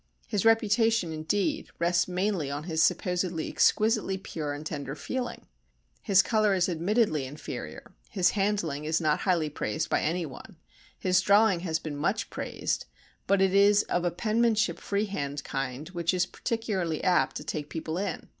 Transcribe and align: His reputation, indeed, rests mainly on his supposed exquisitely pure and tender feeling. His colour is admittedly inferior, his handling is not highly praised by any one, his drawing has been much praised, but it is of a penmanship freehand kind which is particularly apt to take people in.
His 0.27 0.45
reputation, 0.45 1.13
indeed, 1.13 1.69
rests 1.77 2.07
mainly 2.07 2.49
on 2.49 2.63
his 2.63 2.81
supposed 2.81 3.39
exquisitely 3.39 4.17
pure 4.17 4.51
and 4.51 4.65
tender 4.65 4.95
feeling. 4.95 5.45
His 6.01 6.23
colour 6.23 6.55
is 6.55 6.67
admittedly 6.67 7.25
inferior, 7.27 7.93
his 8.09 8.31
handling 8.31 8.83
is 8.85 8.99
not 8.99 9.19
highly 9.29 9.47
praised 9.47 9.91
by 9.91 10.01
any 10.01 10.25
one, 10.25 10.55
his 10.97 11.21
drawing 11.21 11.59
has 11.59 11.77
been 11.77 11.97
much 11.97 12.31
praised, 12.31 12.87
but 13.27 13.43
it 13.43 13.53
is 13.53 13.83
of 13.83 14.03
a 14.03 14.09
penmanship 14.09 14.79
freehand 14.79 15.43
kind 15.43 15.89
which 15.89 16.15
is 16.15 16.25
particularly 16.25 17.03
apt 17.03 17.35
to 17.35 17.43
take 17.43 17.69
people 17.69 17.99
in. 17.99 18.27